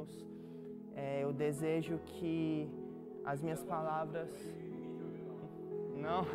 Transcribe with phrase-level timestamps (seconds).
[0.00, 0.26] Deus.
[0.94, 2.68] É, eu desejo que
[3.24, 4.30] as minhas palavras.
[5.96, 6.24] Não.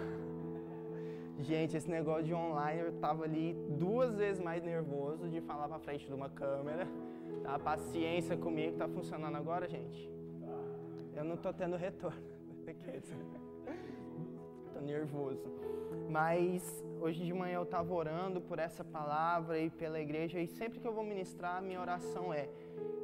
[1.39, 5.79] Gente, esse negócio de online eu tava ali duas vezes mais nervoso de falar pra
[5.79, 6.87] frente de uma câmera.
[7.43, 7.59] Tá?
[7.59, 10.09] Paciência comigo, tá funcionando agora, gente?
[11.13, 12.23] Eu não tô tendo retorno.
[14.73, 15.43] tô nervoso.
[16.09, 20.79] Mas hoje de manhã eu estava orando por essa palavra e pela igreja, e sempre
[20.79, 22.47] que eu vou ministrar, minha oração é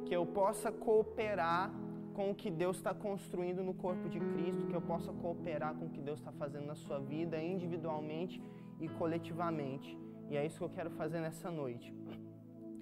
[0.04, 1.70] que eu possa cooperar
[2.14, 5.86] com o que Deus está construindo no corpo de Cristo, que eu possa cooperar com
[5.86, 8.42] o que Deus está fazendo na sua vida, individualmente
[8.80, 9.98] e coletivamente.
[10.28, 11.94] E é isso que eu quero fazer nessa noite.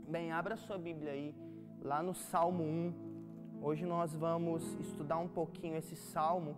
[0.08, 1.34] Bem, abra sua Bíblia aí,
[1.82, 3.10] lá no Salmo 1.
[3.62, 6.56] Hoje nós vamos estudar um pouquinho esse salmo.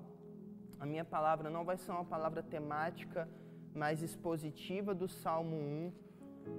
[0.80, 3.28] A minha palavra não vai ser uma palavra temática,
[3.74, 5.92] mais expositiva do Salmo 1.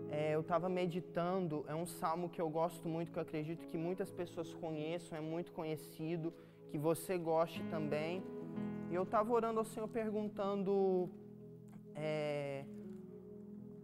[0.09, 3.77] É, eu estava meditando, é um salmo que eu gosto muito, que eu acredito que
[3.77, 6.33] muitas pessoas conheçam, é muito conhecido,
[6.69, 8.23] que você goste também.
[8.91, 11.09] E eu estava orando ao Senhor perguntando
[11.95, 12.65] é,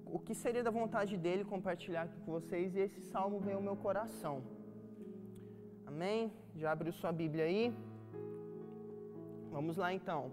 [0.06, 3.64] o que seria da vontade dele compartilhar aqui com vocês, e esse salmo veio ao
[3.64, 4.44] meu coração.
[5.86, 6.32] Amém?
[6.56, 7.74] Já abriu sua Bíblia aí?
[9.52, 10.32] Vamos lá então.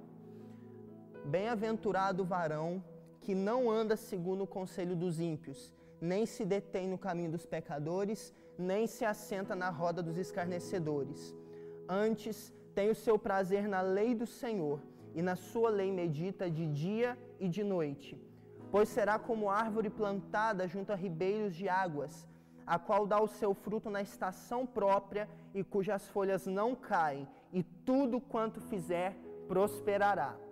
[1.24, 2.82] Bem-aventurado varão
[3.26, 8.32] que não anda segundo o conselho dos ímpios, nem se detém no caminho dos pecadores,
[8.56, 11.34] nem se assenta na roda dos escarnecedores.
[11.88, 14.78] Antes, tem o seu prazer na lei do Senhor,
[15.12, 18.16] e na sua lei medita de dia e de noite.
[18.70, 22.28] Pois será como árvore plantada junto a ribeiros de águas,
[22.64, 27.64] a qual dá o seu fruto na estação própria e cujas folhas não caem, e
[27.64, 29.16] tudo quanto fizer
[29.48, 30.45] prosperará.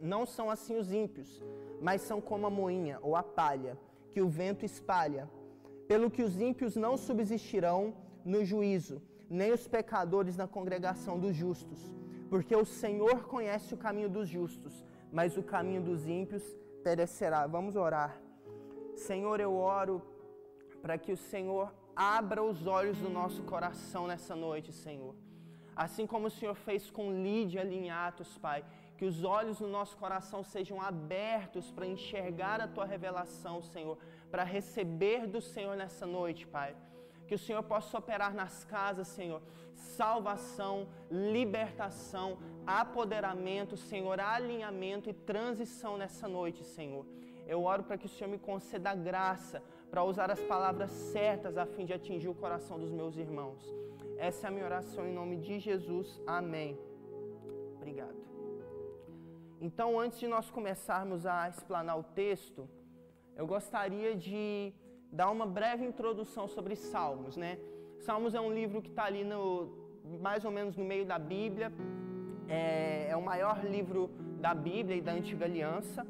[0.00, 1.42] Não são assim os ímpios,
[1.80, 3.78] mas são como a moinha ou a palha,
[4.10, 5.28] que o vento espalha.
[5.86, 11.94] Pelo que os ímpios não subsistirão no juízo, nem os pecadores na congregação dos justos.
[12.30, 16.42] Porque o Senhor conhece o caminho dos justos, mas o caminho dos ímpios
[16.82, 17.46] perecerá.
[17.46, 18.18] Vamos orar.
[18.96, 20.02] Senhor, eu oro
[20.80, 25.14] para que o Senhor abra os olhos do nosso coração nessa noite, Senhor.
[25.76, 28.64] Assim como o Senhor fez com Lídia ali em Atos, Pai
[28.96, 33.98] que os olhos do nosso coração sejam abertos para enxergar a tua revelação, Senhor,
[34.30, 36.76] para receber do Senhor nessa noite, Pai.
[37.26, 39.42] Que o Senhor possa operar nas casas, Senhor,
[39.74, 47.04] salvação, libertação, apoderamento, Senhor, alinhamento e transição nessa noite, Senhor.
[47.46, 51.66] Eu oro para que o Senhor me conceda graça para usar as palavras certas a
[51.66, 53.62] fim de atingir o coração dos meus irmãos.
[54.16, 56.20] Essa é a minha oração em nome de Jesus.
[56.26, 56.78] Amém.
[57.76, 58.33] Obrigado.
[59.66, 62.68] Então, antes de nós começarmos a explanar o texto,
[63.34, 64.74] eu gostaria de
[65.10, 67.58] dar uma breve introdução sobre Salmos, né?
[68.00, 69.42] Salmos é um livro que está ali no,
[70.20, 71.72] mais ou menos no meio da Bíblia,
[72.46, 76.06] é, é o maior livro da Bíblia e da Antiga Aliança,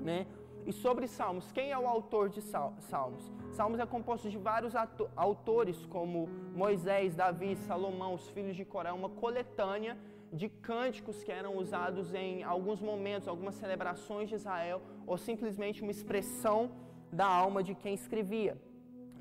[0.00, 0.28] né?
[0.64, 3.32] E sobre Salmos, quem é o autor de Salmos?
[3.50, 4.72] Salmos é composto de vários
[5.16, 9.98] autores, como Moisés, Davi, Salomão, os filhos de Coré, uma coletânea
[10.40, 15.92] de cânticos que eram usados em alguns momentos, algumas celebrações de Israel, ou simplesmente uma
[15.96, 16.72] expressão
[17.12, 18.60] da alma de quem escrevia,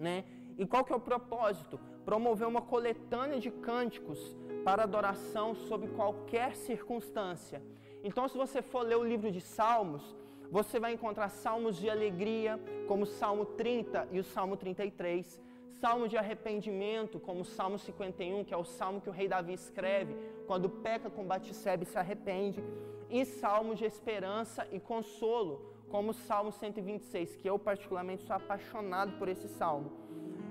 [0.06, 0.24] né?
[0.58, 1.80] E qual que é o propósito?
[2.04, 4.20] Promover uma coletânea de cânticos
[4.66, 7.62] para adoração sob qualquer circunstância.
[8.04, 10.16] Então, se você for ler o livro de Salmos,
[10.52, 15.42] você vai encontrar salmos de alegria, como o Salmo 30 e o Salmo 33,
[15.84, 19.52] salmo de arrependimento, como o Salmo 51, que é o salmo que o rei Davi
[19.52, 20.16] escreve
[20.48, 22.64] quando peca com Batsebe se arrepende,
[23.10, 25.54] e salmos de esperança e consolo,
[25.90, 29.92] como o Salmo 126, que eu particularmente sou apaixonado por esse salmo.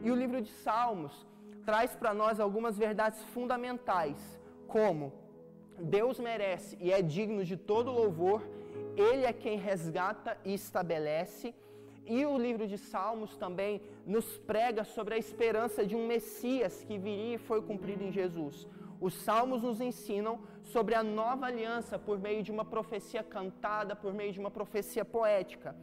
[0.04, 1.26] E o livro de Salmos
[1.64, 4.38] traz para nós algumas verdades fundamentais,
[4.68, 5.14] como
[5.78, 8.42] Deus merece e é digno de todo louvor,
[8.98, 11.54] Ele é quem resgata e estabelece,
[12.06, 16.98] e o livro de Salmos também nos prega sobre a esperança de um Messias que
[16.98, 18.66] viria e foi cumprido em Jesus.
[19.00, 24.14] Os salmos nos ensinam sobre a nova aliança por meio de uma profecia cantada, por
[24.14, 25.74] meio de uma profecia poética.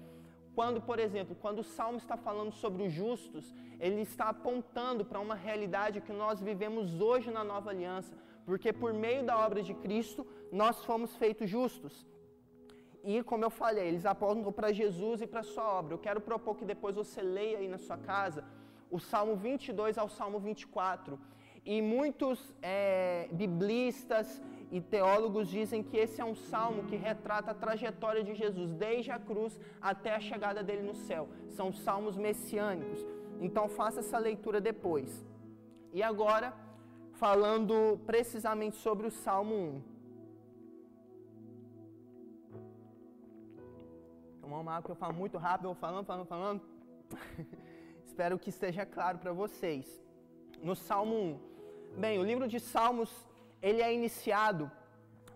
[0.56, 5.19] Quando, por exemplo, quando o salmo está falando sobre os justos, ele está apontando para
[5.19, 8.13] uma realidade que nós vivemos hoje na nova aliança,
[8.45, 12.06] porque por meio da obra de Cristo nós fomos feitos justos.
[13.04, 15.94] E, como eu falei, eles apontam para Jesus e para sua obra.
[15.94, 18.44] Eu quero propor que depois você leia aí na sua casa
[18.92, 21.19] o Salmo 22 ao Salmo 24.
[21.66, 24.42] E muitos é, biblistas
[24.72, 29.12] e teólogos dizem que esse é um salmo que retrata a trajetória de Jesus, desde
[29.12, 31.28] a cruz até a chegada dele no céu.
[31.50, 33.06] São salmos messiânicos.
[33.40, 35.25] Então faça essa leitura depois.
[35.94, 36.54] E agora,
[37.13, 39.81] falando precisamente sobre o Salmo 1.
[44.50, 46.62] Tomar uma água que eu falo muito rápido, eu falando, falando, falando.
[48.04, 49.86] Espero que esteja claro para vocês.
[50.63, 51.16] No Salmo
[51.94, 52.00] 1.
[52.00, 53.12] Bem, o livro de Salmos,
[53.62, 54.72] ele é iniciado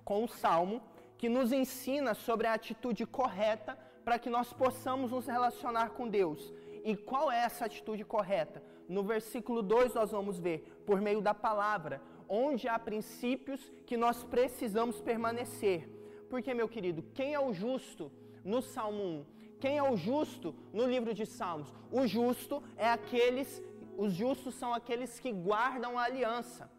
[0.03, 0.81] com um salmo
[1.15, 6.51] que nos ensina sobre a atitude correta para que nós possamos nos relacionar com Deus.
[6.83, 8.63] E qual é essa atitude correta?
[8.89, 14.23] No versículo 2 nós vamos ver, por meio da palavra, onde há princípios que nós
[14.23, 15.87] precisamos permanecer.
[16.31, 18.11] Porque, meu querido, quem é o justo
[18.43, 19.25] no Salmo 1?
[19.59, 21.73] Quem é o justo no livro de Salmos?
[21.91, 23.61] O justo é aqueles,
[23.97, 26.69] os justos são aqueles que guardam a aliança.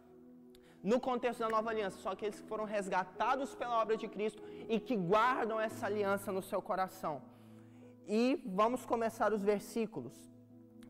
[0.83, 4.79] No contexto da nova aliança, são aqueles que foram resgatados pela obra de Cristo e
[4.79, 7.23] que guardam essa aliança no seu coração.
[8.07, 10.13] E vamos começar os versículos.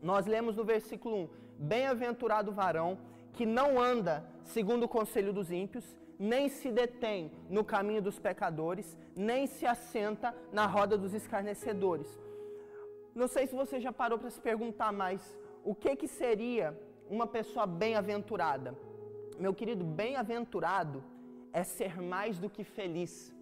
[0.01, 2.97] Nós lemos no versículo 1: Bem-aventurado varão
[3.31, 8.97] que não anda segundo o conselho dos ímpios, nem se detém no caminho dos pecadores,
[9.15, 12.19] nem se assenta na roda dos escarnecedores.
[13.13, 16.77] Não sei se você já parou para se perguntar, mas o que, que seria
[17.09, 18.75] uma pessoa bem-aventurada?
[19.39, 21.03] Meu querido, bem-aventurado
[21.51, 23.33] é ser mais do que feliz.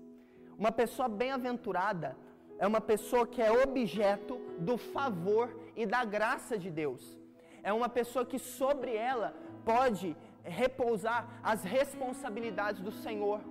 [0.58, 2.16] Uma pessoa bem-aventurada
[2.60, 7.19] é uma pessoa que é objeto do favor e da graça de Deus.
[7.64, 9.34] É uma pessoa que sobre ela
[9.66, 13.42] pode repousar as responsabilidades do Senhor.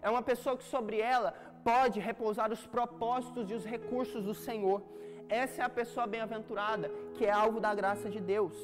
[0.00, 1.32] É uma pessoa que sobre ela
[1.64, 4.82] pode repousar os propósitos e os recursos do Senhor.
[5.28, 8.54] Essa é a pessoa bem-aventurada, que é alvo da graça de Deus.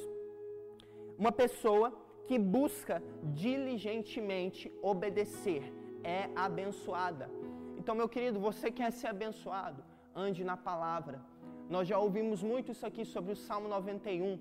[1.17, 1.93] Uma pessoa
[2.27, 5.63] que busca diligentemente obedecer
[6.03, 7.29] é abençoada.
[7.77, 9.83] Então, meu querido, você quer ser abençoado?
[10.15, 11.21] Ande na palavra.
[11.69, 14.39] Nós já ouvimos muito isso aqui sobre o Salmo 91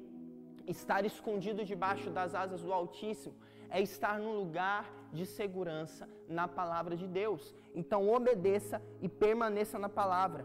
[0.76, 3.34] Estar escondido debaixo das asas do Altíssimo
[3.70, 4.84] é estar num lugar
[5.16, 6.04] de segurança
[6.38, 7.54] na palavra de Deus.
[7.74, 10.44] Então obedeça e permaneça na palavra.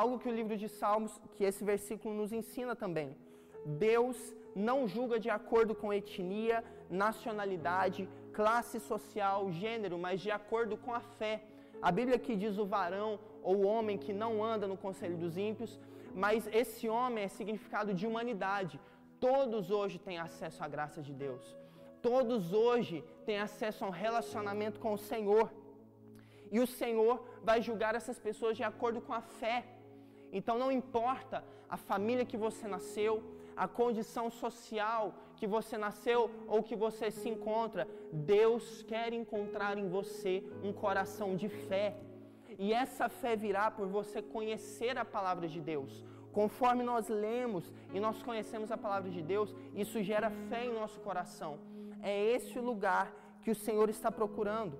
[0.00, 3.16] Algo que o livro de Salmos, que esse versículo nos ensina também.
[3.64, 4.18] Deus
[4.54, 6.58] não julga de acordo com etnia,
[6.90, 11.34] nacionalidade, classe social, gênero, mas de acordo com a fé.
[11.80, 15.36] A Bíblia que diz o varão ou o homem que não anda no conselho dos
[15.36, 15.78] ímpios,
[16.14, 18.80] mas esse homem é significado de humanidade,
[19.20, 21.56] Todos hoje têm acesso à graça de Deus.
[22.02, 25.50] Todos hoje têm acesso a um relacionamento com o Senhor.
[26.50, 29.64] E o Senhor vai julgar essas pessoas de acordo com a fé.
[30.32, 33.22] Então não importa a família que você nasceu,
[33.56, 39.88] a condição social que você nasceu ou que você se encontra, Deus quer encontrar em
[39.88, 41.96] você um coração de fé.
[42.58, 46.04] E essa fé virá por você conhecer a palavra de Deus,
[46.38, 50.98] Conforme nós lemos e nós conhecemos a palavra de Deus, isso gera fé em nosso
[51.00, 51.52] coração.
[52.02, 53.06] É esse o lugar
[53.42, 54.76] que o Senhor está procurando.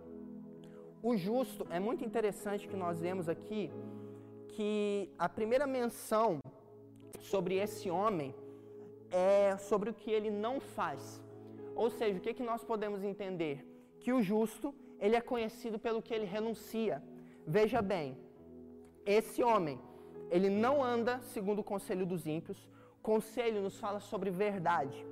[1.00, 3.70] O justo, é muito interessante que nós vemos aqui
[4.54, 6.38] que a primeira menção
[7.20, 8.34] sobre esse homem
[9.10, 11.22] é sobre o que ele não faz.
[11.74, 13.56] Ou seja, o que, que nós podemos entender?
[14.00, 17.02] Que o justo, ele é conhecido pelo que ele renuncia.
[17.46, 18.16] Veja bem,
[19.04, 19.78] esse homem,
[20.30, 22.68] ele não anda segundo o conselho dos ímpios.
[23.02, 25.04] Conselho nos fala sobre verdade.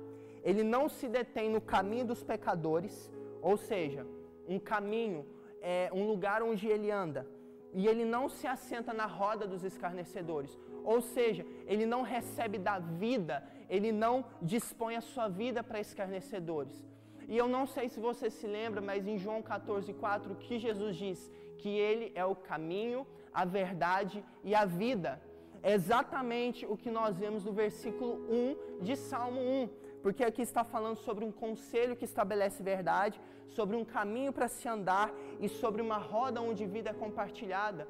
[0.43, 3.11] Ele não se detém no caminho dos pecadores,
[3.41, 4.05] ou seja,
[4.47, 5.25] um caminho,
[5.61, 7.25] é, um lugar onde ele anda.
[7.73, 10.57] E ele não se assenta na roda dos escarnecedores.
[10.83, 16.85] Ou seja, ele não recebe da vida, ele não dispõe a sua vida para escarnecedores.
[17.27, 21.31] E eu não sei se você se lembra, mas em João 14,4, que Jesus diz
[21.57, 25.21] que ele é o caminho, a verdade e a vida.
[25.61, 29.69] É exatamente o que nós vemos no versículo 1 de Salmo 1,
[30.01, 34.67] porque aqui está falando sobre um conselho que estabelece verdade, sobre um caminho para se
[34.67, 37.87] andar e sobre uma roda onde vida é compartilhada.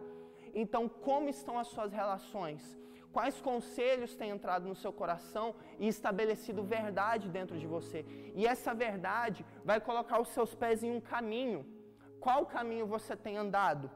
[0.53, 2.61] Então, como estão as suas relações?
[3.11, 8.05] Quais conselhos têm entrado no seu coração e estabelecido verdade dentro de você?
[8.35, 11.65] E essa verdade vai colocar os seus pés em um caminho.
[12.19, 13.89] Qual caminho você tem andado?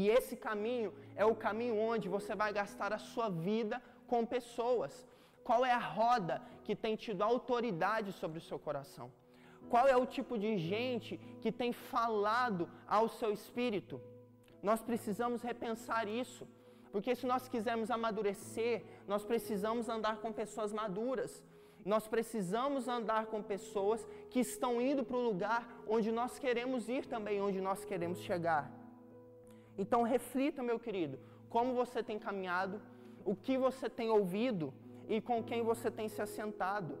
[0.00, 0.90] E esse caminho
[1.22, 3.76] é o caminho onde você vai gastar a sua vida
[4.10, 4.92] com pessoas.
[5.42, 9.06] Qual é a roda que tem tido autoridade sobre o seu coração?
[9.70, 13.96] Qual é o tipo de gente que tem falado ao seu espírito?
[14.62, 16.46] Nós precisamos repensar isso,
[16.92, 21.42] porque se nós quisermos amadurecer, nós precisamos andar com pessoas maduras.
[21.86, 27.06] Nós precisamos andar com pessoas que estão indo para o lugar onde nós queremos ir
[27.06, 28.75] também, onde nós queremos chegar.
[29.78, 31.18] Então reflita, meu querido,
[31.48, 32.80] como você tem caminhado,
[33.24, 34.72] o que você tem ouvido
[35.08, 36.98] e com quem você tem se assentado.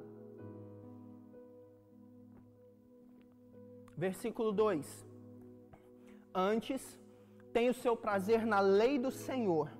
[3.96, 5.06] Versículo 2:
[6.34, 6.98] Antes
[7.52, 9.70] tem o seu prazer na lei do Senhor,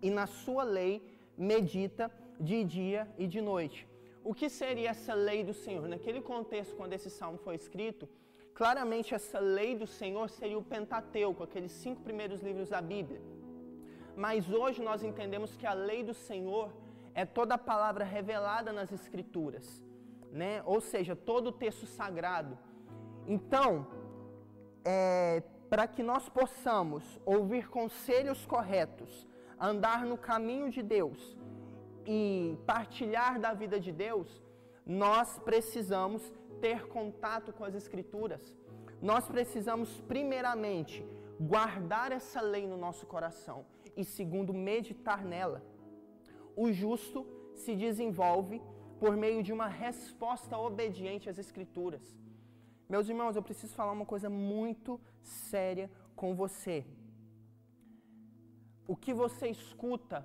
[0.00, 1.02] e na sua lei
[1.36, 3.88] medita de dia e de noite.
[4.22, 5.86] O que seria essa lei do Senhor?
[5.88, 8.08] Naquele contexto, quando esse salmo foi escrito,
[8.56, 13.20] claramente essa lei do Senhor seria o Pentateuco, aqueles cinco primeiros livros da Bíblia.
[14.16, 16.72] Mas hoje nós entendemos que a lei do Senhor
[17.14, 19.84] é toda a palavra revelada nas Escrituras,
[20.32, 20.62] né?
[20.64, 22.58] ou seja, todo o texto sagrado.
[23.26, 23.86] Então,
[24.82, 29.26] é, para que nós possamos ouvir conselhos corretos,
[29.60, 31.36] andar no caminho de Deus
[32.06, 34.42] e partilhar da vida de Deus,
[34.86, 36.22] nós precisamos
[36.60, 38.54] ter contato com as Escrituras.
[39.02, 41.04] Nós precisamos, primeiramente,
[41.40, 43.66] guardar essa lei no nosso coração
[43.96, 45.62] e, segundo, meditar nela.
[46.54, 48.62] O justo se desenvolve
[49.00, 52.16] por meio de uma resposta obediente às Escrituras.
[52.88, 56.86] Meus irmãos, eu preciso falar uma coisa muito séria com você.
[58.86, 60.24] O que você escuta,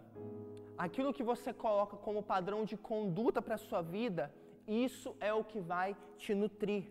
[0.77, 4.31] aquilo que você coloca como padrão de conduta para a sua vida,
[4.67, 6.85] isso é o que vai te nutrir.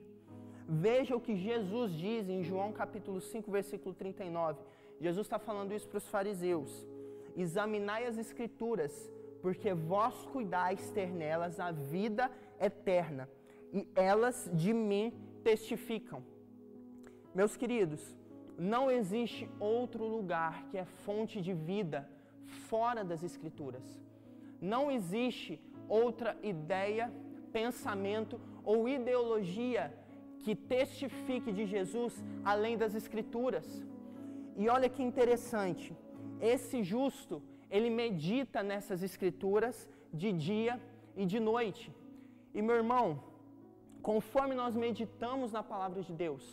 [0.68, 4.60] Veja o que Jesus diz em João capítulo 5, versículo 39.
[5.00, 6.86] Jesus está falando isso para os fariseus.
[7.36, 9.10] Examinai as escrituras,
[9.42, 13.28] porque vós cuidais ter nelas a vida eterna,
[13.72, 15.12] e elas de mim
[15.42, 16.22] testificam.
[17.34, 18.16] Meus queridos,
[18.58, 22.08] não existe outro lugar que é fonte de vida
[22.68, 23.82] fora das Escrituras.
[24.60, 25.58] Não existe
[25.88, 27.10] outra ideia,
[27.58, 29.84] pensamento ou ideologia
[30.42, 32.12] que testifique de Jesus
[32.44, 33.66] além das Escrituras.
[34.56, 35.88] E olha que interessante,
[36.40, 40.80] esse justo, ele medita nessas Escrituras de dia
[41.16, 41.92] e de noite.
[42.54, 43.06] E meu irmão,
[44.02, 46.44] conforme nós meditamos na palavra de Deus,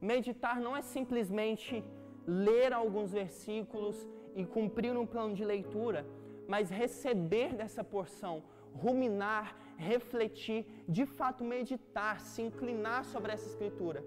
[0.00, 1.82] meditar não é simplesmente
[2.26, 3.96] ler alguns versículos
[4.34, 6.06] e cumprir um plano de leitura,
[6.48, 8.42] mas receber dessa porção,
[8.74, 14.04] ruminar, refletir, de fato meditar, se inclinar sobre essa escritura.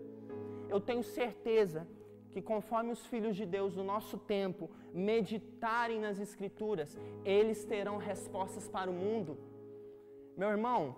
[0.70, 1.88] Eu tenho certeza
[2.32, 8.68] que conforme os filhos de Deus do nosso tempo meditarem nas escrituras, eles terão respostas
[8.68, 9.38] para o mundo.
[10.36, 10.96] Meu irmão,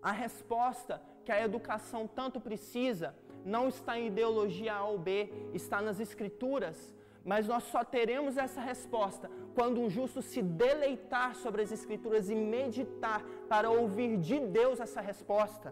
[0.00, 5.80] a resposta que a educação tanto precisa não está em ideologia A ou B, está
[5.80, 6.94] nas Escrituras.
[7.30, 12.34] Mas nós só teremos essa resposta quando um justo se deleitar sobre as Escrituras e
[12.34, 13.20] meditar
[13.52, 15.68] para ouvir de Deus essa resposta.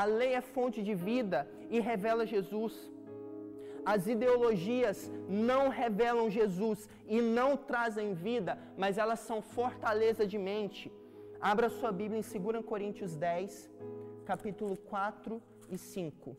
[0.00, 1.40] A lei é fonte de vida
[1.70, 2.74] e revela Jesus.
[3.92, 5.10] As ideologias
[5.48, 10.92] não revelam Jesus e não trazem vida, mas elas são fortaleza de mente.
[11.40, 13.70] Abra sua Bíblia em 2 Coríntios 10,
[14.26, 16.36] capítulo 4 e 5.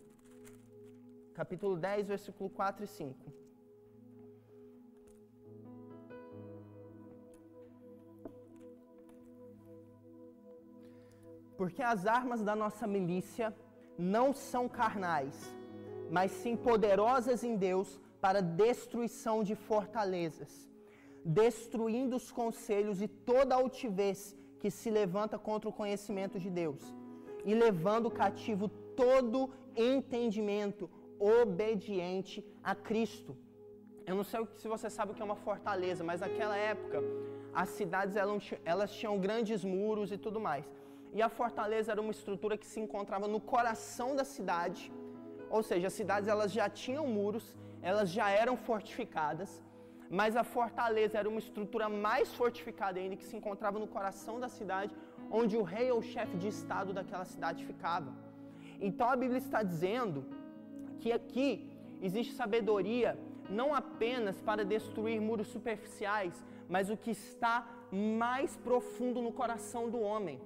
[1.34, 3.43] Capítulo 10, versículo 4 e 5.
[11.64, 13.48] Porque as armas da nossa milícia
[13.98, 15.36] não são carnais,
[16.16, 20.52] mas sim poderosas em Deus para destruição de fortalezas,
[21.24, 26.82] destruindo os conselhos e toda altivez que se levanta contra o conhecimento de Deus
[27.46, 28.68] e levando cativo
[29.04, 33.38] todo entendimento obediente a Cristo.
[34.06, 37.02] Eu não sei se você sabe o que é uma fortaleza, mas naquela época
[37.54, 38.18] as cidades
[38.66, 40.66] elas tinham grandes muros e tudo mais.
[41.18, 44.92] E a fortaleza era uma estrutura que se encontrava no coração da cidade,
[45.50, 47.46] ou seja, as cidades elas já tinham muros,
[47.90, 49.52] elas já eram fortificadas,
[50.10, 54.50] mas a fortaleza era uma estrutura mais fortificada ainda que se encontrava no coração da
[54.58, 54.96] cidade,
[55.40, 58.12] onde o rei ou chefe de estado daquela cidade ficava.
[58.80, 60.26] Então a Bíblia está dizendo
[61.00, 61.50] que aqui
[62.02, 63.18] existe sabedoria
[63.50, 66.34] não apenas para destruir muros superficiais,
[66.68, 70.40] mas o que está mais profundo no coração do homem.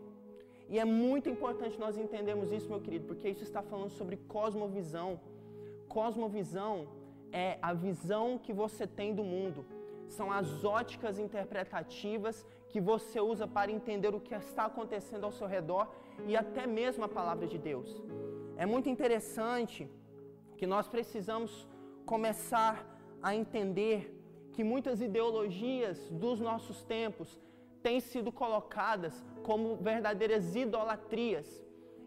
[0.70, 5.20] E é muito importante nós entendermos isso, meu querido, porque isso está falando sobre cosmovisão.
[5.88, 6.88] Cosmovisão
[7.32, 9.66] é a visão que você tem do mundo,
[10.08, 15.48] são as óticas interpretativas que você usa para entender o que está acontecendo ao seu
[15.48, 15.88] redor
[16.26, 17.90] e até mesmo a palavra de Deus.
[18.58, 19.90] É muito interessante
[20.58, 21.68] que nós precisamos
[22.06, 22.76] começar
[23.22, 24.14] a entender
[24.54, 27.40] que muitas ideologias dos nossos tempos
[27.88, 31.48] têm sido colocadas como verdadeiras idolatrias.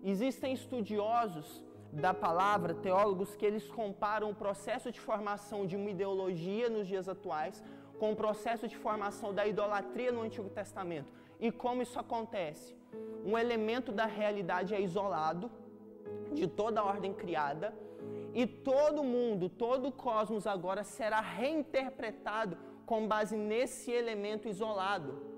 [0.05, 6.69] Existem estudiosos da palavra, teólogos, que eles comparam o processo de formação de uma ideologia
[6.69, 7.65] nos dias atuais
[7.99, 11.11] com o processo de formação da idolatria no Antigo Testamento.
[11.41, 12.77] E como isso acontece?
[13.25, 15.51] Um elemento da realidade é isolado,
[16.35, 17.75] de toda a ordem criada,
[18.35, 25.30] e todo mundo, todo o cosmos agora será reinterpretado com base nesse elemento isolado.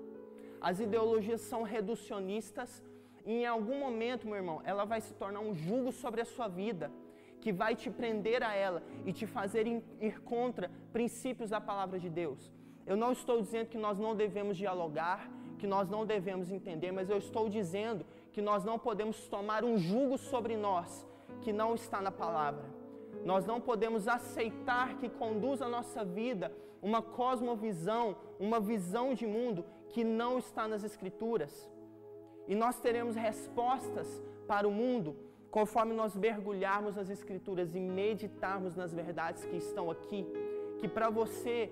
[0.69, 2.81] As ideologias são reducionistas
[3.25, 6.47] e em algum momento, meu irmão, ela vai se tornar um jugo sobre a sua
[6.47, 6.89] vida,
[7.41, 12.09] que vai te prender a ela e te fazer ir contra princípios da palavra de
[12.09, 12.49] Deus.
[12.85, 15.29] Eu não estou dizendo que nós não devemos dialogar,
[15.59, 19.77] que nós não devemos entender, mas eu estou dizendo que nós não podemos tomar um
[19.77, 21.05] jugo sobre nós
[21.41, 22.65] que não está na palavra.
[23.25, 29.65] Nós não podemos aceitar que conduz a nossa vida uma cosmovisão, uma visão de mundo
[29.93, 31.53] que não está nas Escrituras.
[32.51, 34.07] E nós teremos respostas
[34.51, 35.11] para o mundo
[35.57, 40.21] conforme nós mergulharmos nas Escrituras e meditarmos nas verdades que estão aqui,
[40.79, 41.71] que para você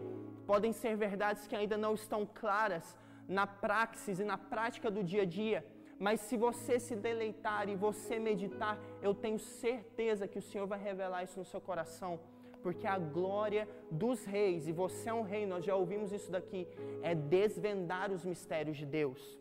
[0.51, 2.85] podem ser verdades que ainda não estão claras
[3.27, 5.59] na praxis e na prática do dia a dia,
[6.05, 10.79] mas se você se deleitar e você meditar, eu tenho certeza que o Senhor vai
[10.89, 12.19] revelar isso no seu coração.
[12.61, 16.67] Porque a glória dos reis, e você é um rei, nós já ouvimos isso daqui,
[17.01, 19.39] é desvendar os mistérios de Deus.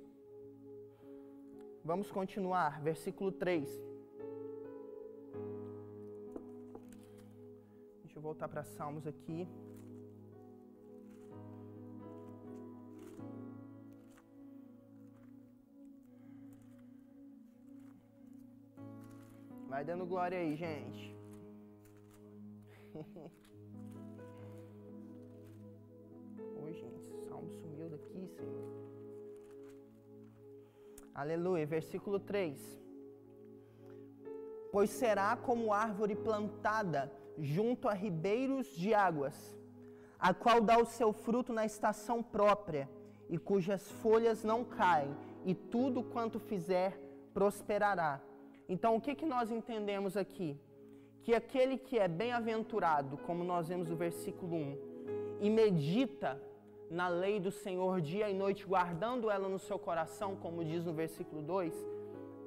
[1.85, 3.69] Vamos continuar, versículo 3.
[8.03, 9.49] Deixa eu voltar para Salmos aqui.
[19.69, 21.20] Vai dando glória aí, gente.
[26.63, 28.71] Oi, gente, salmo sumiu daqui, Senhor.
[31.15, 31.67] Aleluia.
[31.67, 32.81] Versículo 3.
[34.71, 39.59] Pois será como árvore plantada junto a ribeiros de águas,
[40.19, 42.89] a qual dá o seu fruto na estação própria,
[43.29, 47.01] e cujas folhas não caem, e tudo quanto fizer
[47.33, 48.21] prosperará.
[48.69, 50.61] Então, o que, que nós entendemos aqui?
[51.23, 54.79] Que aquele que é bem-aventurado, como nós vemos no versículo 1,
[55.41, 56.41] e medita
[56.91, 60.93] na lei do Senhor dia e noite, guardando ela no seu coração, como diz no
[60.93, 61.73] versículo 2,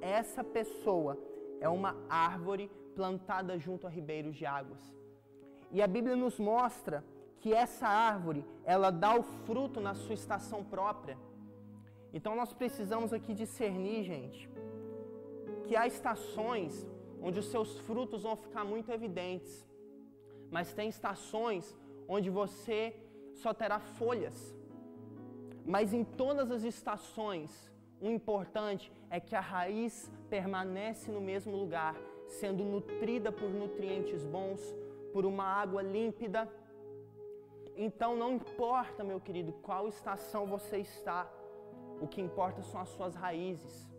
[0.00, 1.18] essa pessoa
[1.60, 4.94] é uma árvore plantada junto a ribeiros de águas.
[5.70, 7.02] E a Bíblia nos mostra
[7.40, 11.18] que essa árvore, ela dá o fruto na sua estação própria.
[12.12, 14.48] Então nós precisamos aqui discernir, gente,
[15.64, 16.86] que há estações
[17.26, 19.66] onde os seus frutos vão ficar muito evidentes,
[20.50, 21.74] mas tem estações
[22.06, 22.94] onde você
[23.42, 24.54] só terá folhas.
[25.64, 27.50] Mas em todas as estações,
[27.98, 31.96] o importante é que a raiz permanece no mesmo lugar,
[32.28, 34.60] sendo nutrida por nutrientes bons,
[35.10, 36.46] por uma água límpida.
[37.74, 41.26] Então não importa, meu querido, qual estação você está,
[42.02, 43.93] o que importa são as suas raízes.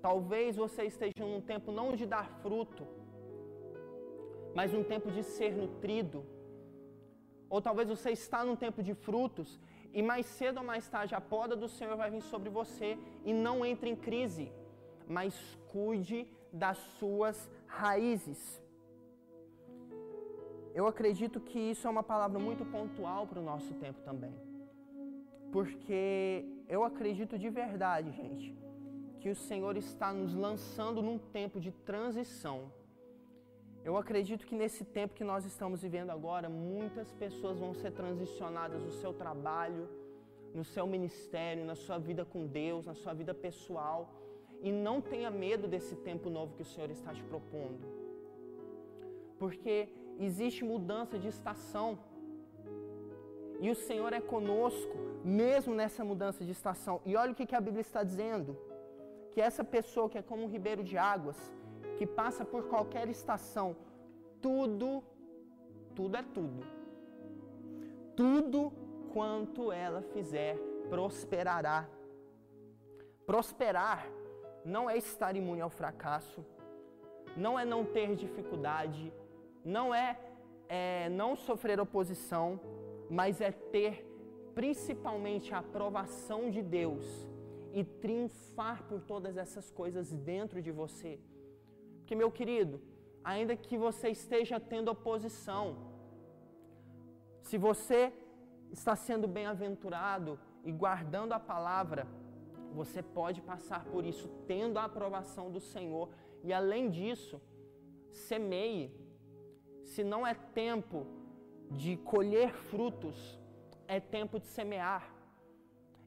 [0.00, 2.86] Talvez você esteja num tempo não de dar fruto,
[4.54, 6.24] mas um tempo de ser nutrido.
[7.48, 9.60] Ou talvez você está num tempo de frutos
[9.92, 13.32] e mais cedo ou mais tarde a poda do Senhor vai vir sobre você e
[13.32, 14.52] não entre em crise,
[15.06, 15.34] mas
[15.72, 18.62] cuide das suas raízes.
[20.72, 24.34] Eu acredito que isso é uma palavra muito pontual para o nosso tempo também.
[25.50, 28.56] Porque eu acredito de verdade, gente,
[29.20, 32.58] que o Senhor está nos lançando num tempo de transição.
[33.84, 38.80] Eu acredito que nesse tempo que nós estamos vivendo agora, muitas pessoas vão ser transicionadas
[38.82, 39.88] no seu trabalho,
[40.54, 44.00] no seu ministério, na sua vida com Deus, na sua vida pessoal.
[44.62, 47.86] E não tenha medo desse tempo novo que o Senhor está te propondo.
[49.38, 51.98] Porque existe mudança de estação.
[53.60, 57.00] E o Senhor é conosco, mesmo nessa mudança de estação.
[57.04, 58.69] E olha o que a Bíblia está dizendo
[59.30, 61.38] que essa pessoa que é como um ribeiro de águas,
[61.96, 63.76] que passa por qualquer estação,
[64.40, 65.02] tudo,
[65.94, 66.64] tudo é tudo.
[68.16, 68.72] Tudo
[69.12, 70.56] quanto ela fizer
[70.88, 71.88] prosperará.
[73.26, 74.06] Prosperar
[74.64, 76.44] não é estar imune ao fracasso,
[77.36, 79.12] não é não ter dificuldade,
[79.64, 80.18] não é,
[80.68, 82.60] é não sofrer oposição,
[83.08, 84.06] mas é ter
[84.54, 87.29] principalmente a aprovação de Deus
[87.72, 91.20] e triunfar por todas essas coisas dentro de você.
[91.98, 92.80] Porque, meu querido,
[93.22, 95.76] ainda que você esteja tendo oposição,
[97.42, 98.12] se você
[98.70, 102.06] está sendo bem-aventurado e guardando a palavra,
[102.72, 106.08] você pode passar por isso tendo a aprovação do Senhor.
[106.42, 107.40] E além disso,
[108.10, 108.92] semeie.
[109.84, 111.06] Se não é tempo
[111.70, 113.38] de colher frutos,
[113.86, 115.19] é tempo de semear.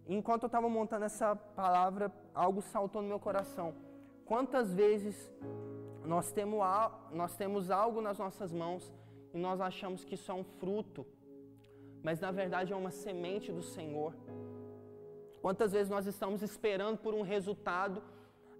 [0.07, 3.73] Enquanto eu estava montando essa palavra, algo saltou no meu coração.
[4.25, 5.31] Quantas vezes
[6.05, 6.59] nós temos,
[7.11, 8.93] nós temos algo nas nossas mãos
[9.33, 11.05] e nós achamos que isso é um fruto,
[12.03, 14.13] mas na verdade é uma semente do Senhor.
[15.41, 18.01] Quantas vezes nós estamos esperando por um resultado,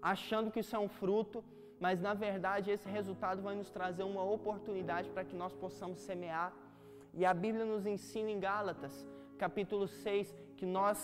[0.00, 1.44] achando que isso é um fruto,
[1.78, 6.52] mas na verdade esse resultado vai nos trazer uma oportunidade para que nós possamos semear.
[7.12, 9.08] E a Bíblia nos ensina em Gálatas,
[9.44, 10.98] capítulo 6, que nós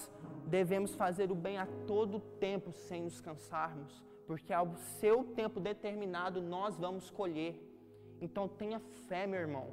[0.46, 3.94] devemos fazer o bem a todo tempo sem nos cansarmos
[4.30, 7.52] porque ao seu tempo determinado nós vamos colher.
[8.24, 9.66] Então tenha fé, meu irmão,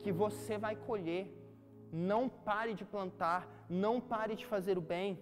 [0.00, 1.24] que você vai colher.
[1.92, 5.20] Não pare de plantar, não pare de fazer o bem.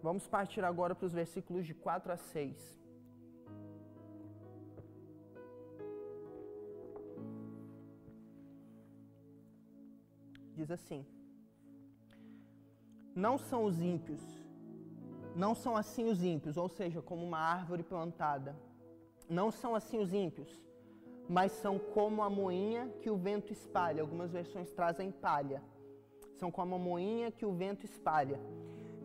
[0.00, 2.77] Vamos partir agora para os versículos de 4 a 6.
[10.58, 11.00] Diz assim:
[13.26, 14.22] Não são os ímpios
[15.38, 18.56] não são assim os ímpios, ou seja, como uma árvore plantada.
[19.30, 20.50] Não são assim os ímpios,
[21.28, 24.02] mas são como a moinha que o vento espalha.
[24.02, 25.62] Algumas versões trazem palha.
[26.40, 28.40] São como a moinha que o vento espalha.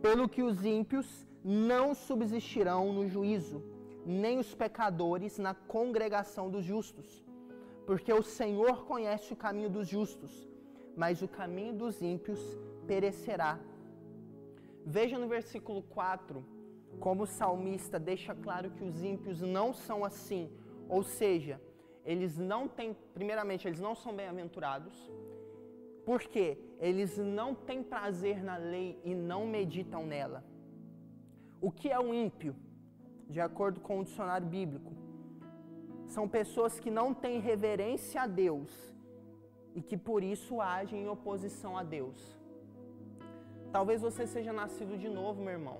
[0.01, 3.61] Pelo que os ímpios não subsistirão no juízo,
[4.03, 7.23] nem os pecadores na congregação dos justos.
[7.85, 10.49] Porque o Senhor conhece o caminho dos justos,
[10.95, 12.39] mas o caminho dos ímpios
[12.85, 13.59] perecerá.
[14.85, 16.43] Veja no versículo 4
[16.99, 20.51] como o salmista deixa claro que os ímpios não são assim,
[20.87, 21.59] ou seja,
[22.05, 25.11] eles não têm, primeiramente, eles não são bem-aventurados,
[26.05, 30.43] porque eles não têm prazer na lei e não meditam nela.
[31.61, 32.55] O que é um ímpio?
[33.29, 34.91] De acordo com o dicionário bíblico,
[36.05, 38.92] são pessoas que não têm reverência a Deus
[39.75, 42.19] e que por isso agem em oposição a Deus.
[43.71, 45.79] Talvez você seja nascido de novo, meu irmão.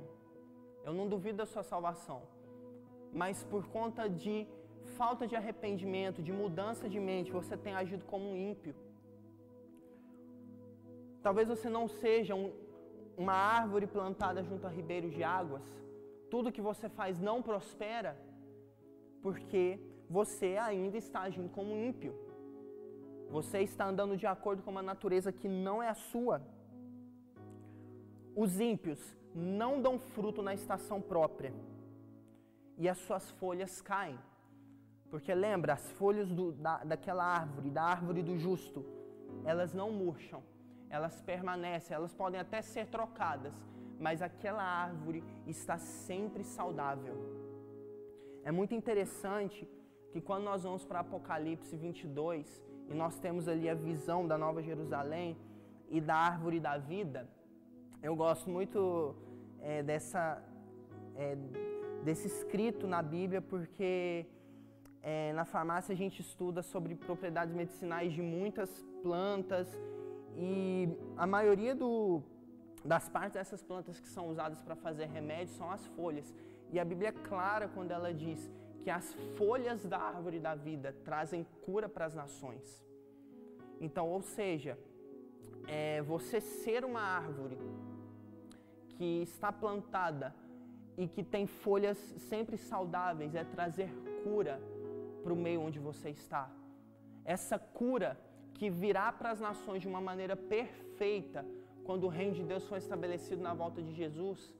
[0.86, 2.22] Eu não duvido da sua salvação.
[3.22, 4.48] Mas por conta de
[4.98, 8.76] falta de arrependimento, de mudança de mente, você tem agido como um ímpio.
[11.22, 12.52] Talvez você não seja um,
[13.16, 15.64] uma árvore plantada junto a ribeiros de águas.
[16.30, 18.14] Tudo que você faz não prospera
[19.22, 19.80] porque
[20.10, 22.14] você ainda está agindo como um ímpio.
[23.34, 26.39] Você está andando de acordo com uma natureza que não é a sua.
[28.36, 29.02] Os ímpios
[29.34, 31.52] não dão fruto na estação própria
[32.78, 34.19] e as suas folhas caem.
[35.10, 38.86] Porque lembra, as folhas do, da, daquela árvore, da árvore do justo,
[39.43, 40.43] elas não murcham,
[40.88, 43.56] elas permanecem, elas podem até ser trocadas,
[44.00, 47.15] mas aquela árvore está sempre saudável.
[48.43, 49.67] É muito interessante
[50.12, 54.62] que quando nós vamos para Apocalipse 22 e nós temos ali a visão da Nova
[54.62, 55.38] Jerusalém
[55.89, 57.28] e da árvore da vida,
[58.04, 59.15] eu gosto muito
[59.62, 60.43] é, dessa,
[61.15, 61.38] é,
[62.04, 64.26] desse escrito na Bíblia porque
[65.02, 68.69] é, na farmácia a gente estuda sobre propriedades medicinais de muitas
[69.02, 69.67] plantas
[70.36, 72.22] e a maioria do,
[72.84, 76.34] das partes dessas plantas que são usadas para fazer remédio são as folhas.
[76.74, 78.52] E a Bíblia é clara quando ela diz
[78.84, 82.86] que as folhas da árvore da vida trazem cura para as nações.
[83.80, 84.78] Então, ou seja,
[85.67, 87.58] é, você ser uma árvore
[88.98, 90.36] que está plantada
[90.98, 91.98] e que tem folhas
[92.30, 93.89] sempre saudáveis é trazer
[94.24, 94.62] cura
[95.24, 96.52] para o meio onde você está.
[97.24, 98.19] Essa cura
[98.54, 101.46] que virá para as nações de uma maneira perfeita
[101.86, 104.54] quando o reino de Deus for estabelecido na volta de Jesus,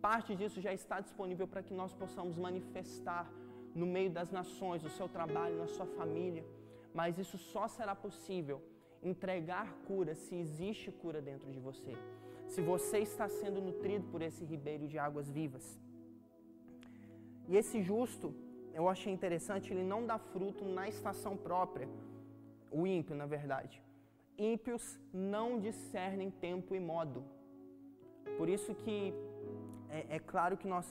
[0.00, 3.30] parte disso já está disponível para que nós possamos manifestar
[3.74, 6.44] no meio das nações, no seu trabalho, na sua família.
[6.92, 8.62] Mas isso só será possível
[9.02, 11.94] entregar cura se existe cura dentro de você
[12.48, 15.78] se você está sendo nutrido por esse ribeiro de águas vivas.
[17.48, 18.34] E esse justo,
[18.72, 21.88] eu achei interessante, ele não dá fruto na estação própria,
[22.70, 23.82] o ímpio, na verdade.
[24.36, 27.24] Ímpios não discernem tempo e modo.
[28.36, 29.14] Por isso que
[29.88, 30.86] é, é claro que nós,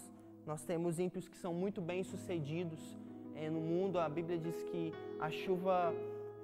[0.45, 2.79] nós temos ímpios que são muito bem sucedidos
[3.35, 3.99] é, no mundo.
[3.99, 5.93] A Bíblia diz que a chuva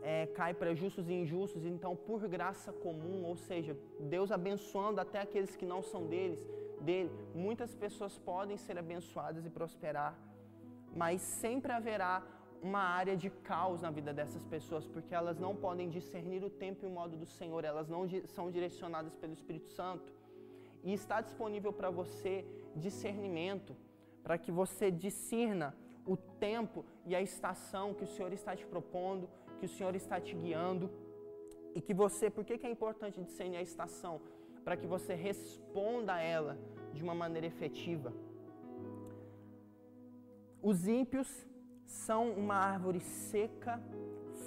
[0.02, 5.20] é, cai para justos e injustos, então por graça comum, ou seja, Deus abençoando até
[5.20, 6.40] aqueles que não são deles,
[6.82, 10.18] dele, muitas pessoas podem ser abençoadas e prosperar,
[10.96, 12.24] mas sempre haverá
[12.62, 16.86] uma área de caos na vida dessas pessoas, porque elas não podem discernir o tempo
[16.86, 20.12] e o modo do Senhor, elas não são direcionadas pelo Espírito Santo.
[20.84, 23.76] E está disponível para você discernimento,
[24.24, 29.30] para que você discirna o tempo e a estação que o Senhor está te propondo,
[29.60, 30.90] que o Senhor está te guiando
[31.76, 34.22] e que você, por que, que é importante discernir a estação?
[34.64, 36.58] Para que você responda a ela
[36.94, 38.14] de uma maneira efetiva.
[40.62, 41.48] Os ímpios
[41.86, 43.82] são uma árvore seca,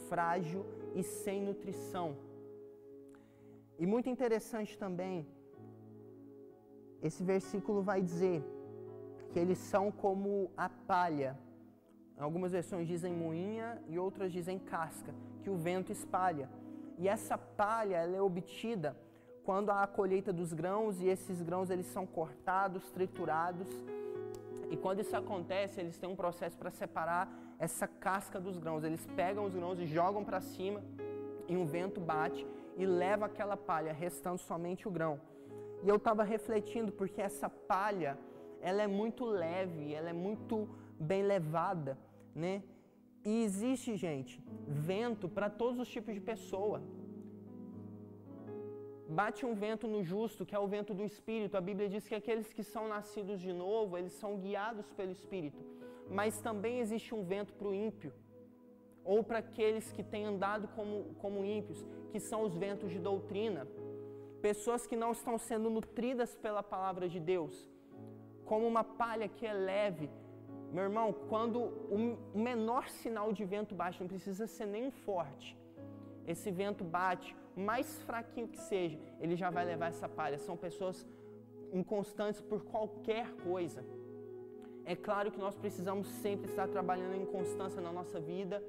[0.08, 2.16] frágil e sem nutrição.
[3.78, 5.26] E muito interessante também,
[7.02, 8.44] esse versículo vai dizer
[9.32, 11.38] que eles são como a palha.
[12.18, 16.48] Algumas versões dizem moinha e outras dizem casca, que o vento espalha.
[16.98, 18.96] E essa palha ela é obtida
[19.44, 23.66] quando há a colheita dos grãos e esses grãos eles são cortados, triturados.
[24.70, 28.84] E quando isso acontece, eles têm um processo para separar essa casca dos grãos.
[28.84, 30.82] Eles pegam os grãos e jogam para cima
[31.48, 35.20] e um vento bate e leva aquela palha, restando somente o grão.
[35.82, 38.16] E eu estava refletindo porque essa palha,
[38.68, 40.56] ela é muito leve, ela é muito
[41.10, 41.98] bem levada,
[42.42, 42.62] né?
[43.30, 44.34] E existe, gente,
[44.92, 46.78] vento para todos os tipos de pessoa.
[49.20, 51.56] Bate um vento no justo, que é o vento do Espírito.
[51.56, 55.62] A Bíblia diz que aqueles que são nascidos de novo, eles são guiados pelo Espírito.
[56.08, 58.12] Mas também existe um vento para o ímpio,
[59.04, 63.66] ou para aqueles que têm andado como, como ímpios, que são os ventos de doutrina.
[64.40, 67.71] Pessoas que não estão sendo nutridas pela palavra de Deus,
[68.52, 70.06] como uma palha que é leve.
[70.74, 71.58] Meu irmão, quando
[71.96, 71.98] o
[72.50, 75.48] menor sinal de vento bate, não precisa ser nem forte,
[76.32, 77.34] esse vento bate,
[77.70, 80.36] mais fraquinho que seja, ele já vai levar essa palha.
[80.46, 80.98] São pessoas
[81.80, 83.82] inconstantes por qualquer coisa.
[84.84, 88.62] É claro que nós precisamos sempre estar trabalhando em constância na nossa vida,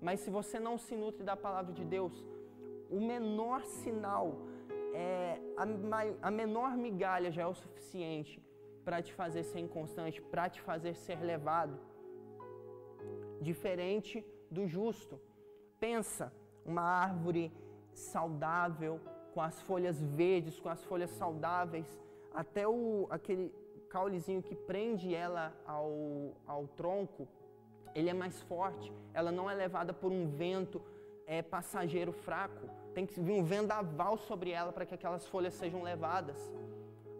[0.00, 2.14] mas se você não se nutre da palavra de Deus,
[2.88, 4.26] o menor sinal,
[4.94, 8.40] é, a, a menor migalha já é o suficiente
[8.88, 11.78] para te fazer ser inconstante, para te fazer ser levado.
[13.38, 15.20] Diferente do justo.
[15.78, 16.32] Pensa,
[16.64, 17.52] uma árvore
[17.92, 18.98] saudável,
[19.34, 21.86] com as folhas verdes, com as folhas saudáveis,
[22.32, 23.52] até o, aquele
[23.90, 27.28] caulezinho que prende ela ao, ao tronco,
[27.94, 30.80] ele é mais forte, ela não é levada por um vento
[31.26, 35.82] é, passageiro fraco, tem que vir um vendaval sobre ela para que aquelas folhas sejam
[35.82, 36.50] levadas.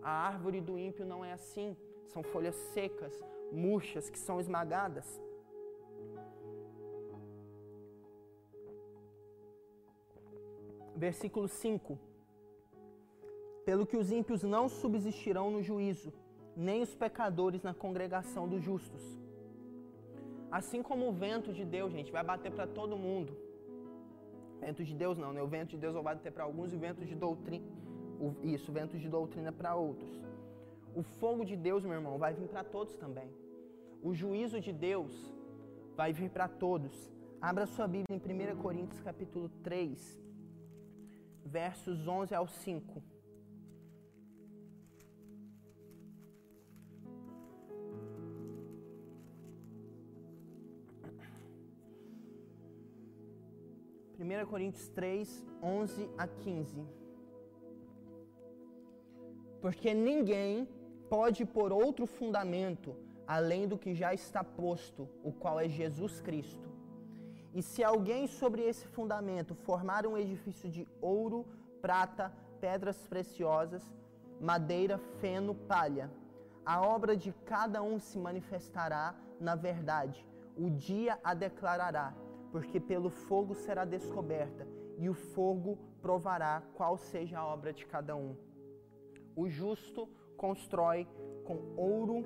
[0.02, 3.12] A árvore do ímpio não é assim, são folhas secas,
[3.52, 5.20] murchas, que são esmagadas.
[10.98, 11.98] versículo 5.
[13.64, 16.12] Pelo que os ímpios não subsistirão no juízo,
[16.56, 19.02] nem os pecadores na congregação dos justos.
[20.50, 23.32] Assim como o vento de Deus, gente, vai bater para todo mundo.
[24.60, 25.40] Vento de Deus não, né?
[25.42, 27.64] O vento de Deus vai bater para alguns e o vento de doutrina.
[28.42, 30.12] Isso, vento de doutrina para outros.
[30.94, 33.30] O fogo de Deus, meu irmão, vai vir para todos também.
[34.02, 35.12] O juízo de Deus
[35.96, 36.92] vai vir para todos.
[37.40, 40.28] Abra sua Bíblia em 1 Coríntios capítulo 3
[41.48, 43.02] versos 11 ao 5.
[54.14, 57.07] Primeira Coríntios 3, 11 a 15.
[59.60, 60.68] Porque ninguém
[61.08, 66.66] pode pôr outro fundamento além do que já está posto, o qual é Jesus Cristo.
[67.54, 71.46] E se alguém sobre esse fundamento formar um edifício de ouro,
[71.82, 73.82] prata, pedras preciosas,
[74.40, 76.10] madeira, feno, palha,
[76.64, 80.26] a obra de cada um se manifestará na verdade.
[80.56, 82.14] O dia a declarará,
[82.50, 84.66] porque pelo fogo será descoberta,
[84.96, 88.36] e o fogo provará qual seja a obra de cada um.
[89.40, 90.02] O justo
[90.44, 91.00] constrói
[91.46, 92.18] com ouro,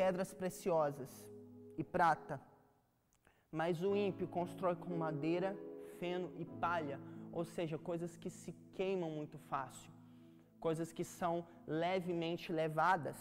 [0.00, 1.10] pedras preciosas
[1.80, 2.36] e prata
[3.60, 5.50] mas o ímpio constrói com madeira,
[5.98, 6.98] feno e palha,
[7.32, 9.90] ou seja, coisas que se queimam muito fácil,
[10.66, 11.34] coisas que são
[11.66, 13.18] levemente levadas.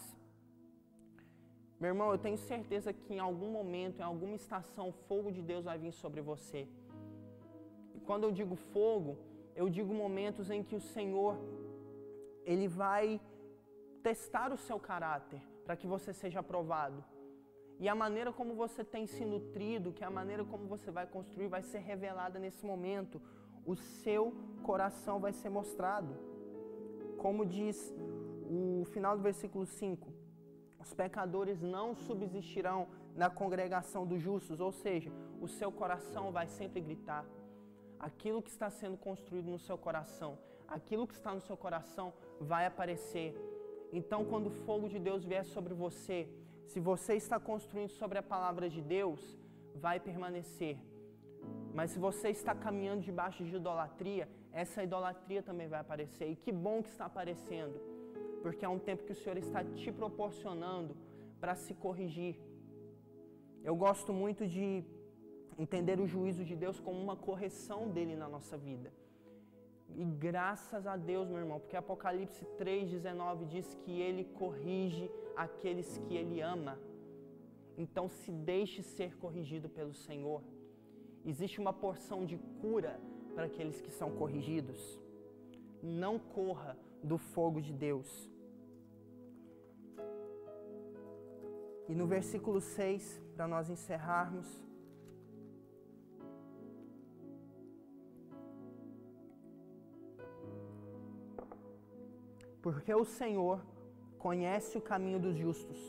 [1.80, 5.42] Meu irmão, eu tenho certeza que em algum momento, em alguma estação, o fogo de
[5.42, 6.68] Deus vai vir sobre você.
[7.94, 9.18] E quando eu digo fogo,
[9.56, 11.38] eu digo momentos em que o Senhor
[12.46, 13.20] ele vai
[14.04, 17.04] testar o seu caráter para que você seja aprovado.
[17.80, 21.48] E a maneira como você tem se nutrido, que a maneira como você vai construir
[21.48, 23.22] vai ser revelada nesse momento.
[23.66, 24.32] O seu
[24.64, 26.16] coração vai ser mostrado.
[27.18, 27.78] Como diz
[28.48, 30.08] o final do versículo 5:
[30.80, 36.80] Os pecadores não subsistirão na congregação dos justos, ou seja, o seu coração vai sempre
[36.80, 37.26] gritar.
[38.00, 42.66] Aquilo que está sendo construído no seu coração, aquilo que está no seu coração vai
[42.66, 43.36] aparecer.
[43.92, 46.28] Então, quando o fogo de Deus vier sobre você,
[46.66, 49.22] se você está construindo sobre a palavra de Deus,
[49.76, 50.78] vai permanecer.
[51.74, 56.30] Mas se você está caminhando debaixo de idolatria, essa idolatria também vai aparecer.
[56.30, 57.80] E que bom que está aparecendo,
[58.42, 60.96] porque é um tempo que o Senhor está te proporcionando
[61.40, 62.36] para se corrigir.
[63.64, 64.84] Eu gosto muito de
[65.58, 68.92] entender o juízo de Deus como uma correção dele na nossa vida.
[69.90, 76.16] E graças a Deus, meu irmão, porque Apocalipse 3,19 diz que ele corrige aqueles que
[76.16, 76.78] ele ama.
[77.78, 80.42] Então se deixe ser corrigido pelo Senhor.
[81.26, 83.00] Existe uma porção de cura
[83.34, 85.00] para aqueles que são corrigidos.
[85.82, 88.30] Não corra do fogo de Deus.
[91.88, 94.65] E no versículo 6, para nós encerrarmos,
[102.66, 103.58] Porque o Senhor
[104.18, 105.80] conhece o caminho dos justos,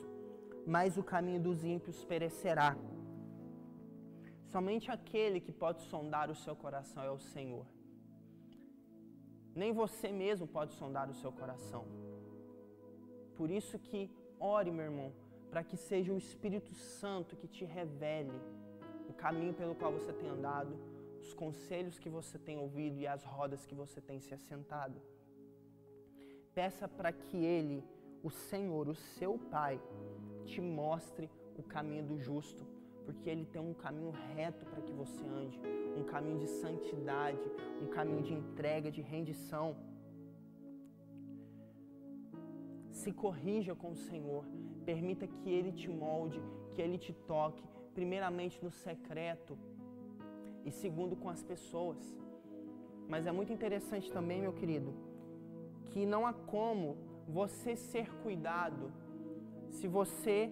[0.74, 2.76] mas o caminho dos ímpios perecerá.
[4.52, 7.64] Somente aquele que pode sondar o seu coração é o Senhor.
[9.54, 11.86] Nem você mesmo pode sondar o seu coração.
[13.38, 15.10] Por isso que ore, meu irmão,
[15.50, 18.38] para que seja o Espírito Santo que te revele
[19.08, 20.76] o caminho pelo qual você tem andado,
[21.22, 25.00] os conselhos que você tem ouvido e as rodas que você tem se assentado.
[26.56, 27.84] Peça para que Ele,
[28.22, 29.78] o Senhor, o seu Pai,
[30.46, 32.64] te mostre o caminho do justo,
[33.04, 35.60] porque Ele tem um caminho reto para que você ande,
[35.98, 37.44] um caminho de santidade,
[37.82, 39.76] um caminho de entrega, de rendição.
[42.90, 44.46] Se corrija com o Senhor,
[44.86, 46.40] permita que Ele te molde,
[46.70, 49.58] que Ele te toque, primeiramente no secreto
[50.64, 51.98] e segundo com as pessoas.
[53.06, 54.94] Mas é muito interessante também, meu querido,
[55.90, 56.96] que não há como
[57.28, 58.92] você ser cuidado
[59.70, 60.50] se você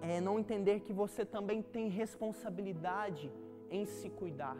[0.00, 3.30] é, não entender que você também tem responsabilidade
[3.70, 4.56] em se cuidar.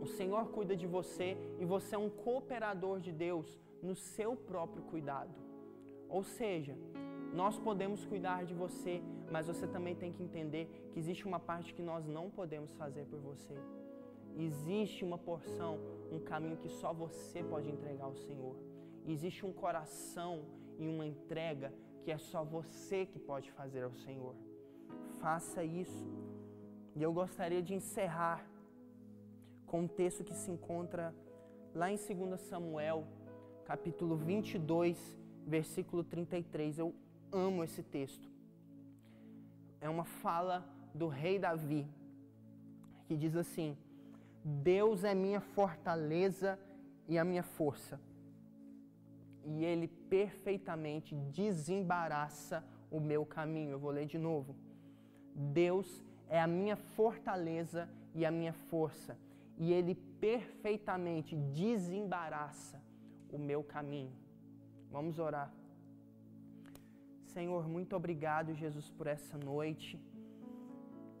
[0.00, 4.82] O Senhor cuida de você e você é um cooperador de Deus no seu próprio
[4.84, 5.34] cuidado.
[6.08, 6.76] Ou seja,
[7.32, 11.74] nós podemos cuidar de você, mas você também tem que entender que existe uma parte
[11.74, 13.54] que nós não podemos fazer por você.
[14.48, 15.72] Existe uma porção,
[16.10, 18.56] um caminho que só você pode entregar ao Senhor.
[19.06, 20.34] Existe um coração
[20.78, 21.68] e uma entrega
[22.02, 24.34] que é só você que pode fazer ao Senhor.
[25.20, 26.06] Faça isso.
[26.96, 28.38] E eu gostaria de encerrar
[29.66, 31.14] com um texto que se encontra
[31.74, 33.06] lá em 2 Samuel,
[33.66, 34.98] capítulo 22,
[35.46, 36.78] versículo 33.
[36.78, 36.94] Eu
[37.30, 38.26] amo esse texto.
[39.80, 41.86] É uma fala do rei Davi,
[43.06, 43.76] que diz assim:
[44.44, 46.58] Deus é minha fortaleza
[47.08, 48.00] e a minha força.
[49.44, 53.72] E Ele perfeitamente desembaraça o meu caminho.
[53.72, 54.56] Eu vou ler de novo.
[55.34, 59.16] Deus é a minha fortaleza e a minha força.
[59.58, 62.82] E Ele perfeitamente desembaraça
[63.30, 64.12] o meu caminho.
[64.90, 65.52] Vamos orar.
[67.24, 70.00] Senhor, muito obrigado, Jesus, por essa noite.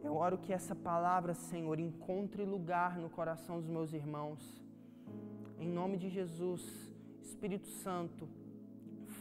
[0.02, 4.40] Eu oro que essa palavra, Senhor, encontre lugar no coração dos meus irmãos.
[5.58, 6.62] Em nome de Jesus,
[7.22, 8.26] Espírito Santo,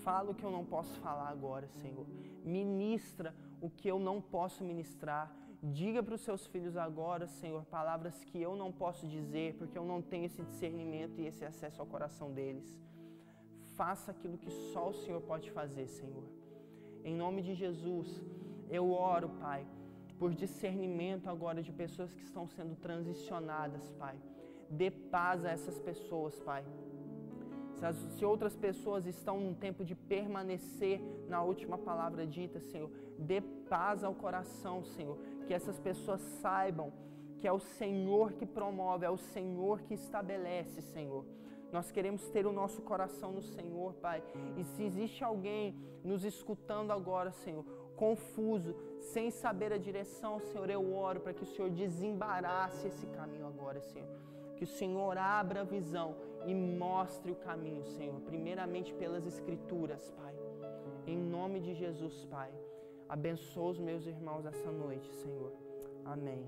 [0.03, 2.05] fala o que eu não posso falar agora, Senhor.
[2.45, 5.29] Ministra o que eu não posso ministrar.
[5.61, 9.83] Diga para os seus filhos agora, Senhor, palavras que eu não posso dizer, porque eu
[9.83, 12.79] não tenho esse discernimento e esse acesso ao coração deles.
[13.75, 16.23] Faça aquilo que só o Senhor pode fazer, Senhor.
[17.03, 18.21] Em nome de Jesus,
[18.69, 19.65] eu oro, Pai
[20.19, 24.15] por discernimento agora de pessoas que estão sendo transicionadas, Pai.
[24.69, 26.63] Dê paz a essas pessoas, Pai.
[27.75, 32.91] Se, as, se outras pessoas estão num tempo de permanecer na última palavra dita, Senhor,
[33.17, 35.17] dê paz ao coração, Senhor.
[35.47, 36.91] Que essas pessoas saibam
[37.37, 41.25] que é o Senhor que promove, é o Senhor que estabelece, Senhor.
[41.71, 44.21] Nós queremos ter o nosso coração no Senhor, Pai.
[44.57, 47.63] E se existe alguém nos escutando agora, Senhor,
[48.01, 48.71] confuso,
[49.13, 53.81] sem saber a direção, Senhor, eu oro para que o Senhor desembarace esse caminho agora,
[53.81, 54.07] Senhor.
[54.55, 60.35] Que o Senhor abra a visão e mostre o caminho, Senhor, primeiramente pelas Escrituras, Pai.
[61.05, 62.51] Em nome de Jesus, Pai.
[63.17, 65.51] Abençoa os meus irmãos essa noite, Senhor.
[66.05, 66.43] Amém.